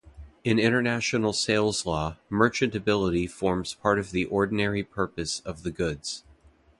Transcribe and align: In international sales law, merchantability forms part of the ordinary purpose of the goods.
In 0.43 0.57
international 0.57 1.31
sales 1.31 1.85
law, 1.85 2.17
merchantability 2.31 3.29
forms 3.29 3.75
part 3.75 3.99
of 3.99 4.09
the 4.09 4.25
ordinary 4.25 4.81
purpose 4.83 5.41
of 5.41 5.61
the 5.61 5.69
goods. 5.69 6.23